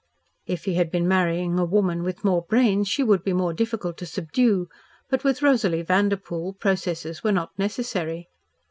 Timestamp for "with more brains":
2.01-2.87